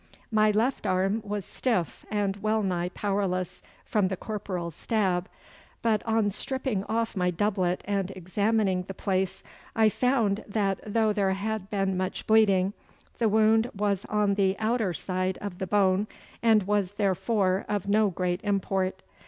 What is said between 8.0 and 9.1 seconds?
examining the